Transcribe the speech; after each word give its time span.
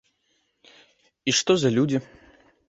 І 1.29 1.35
што 1.41 1.51
за 1.65 1.69
людзі? 1.77 2.03